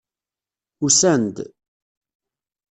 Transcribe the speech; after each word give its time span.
Usan-d. 0.85 1.37